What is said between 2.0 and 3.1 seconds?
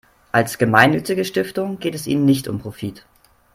ihnen nicht um Profit.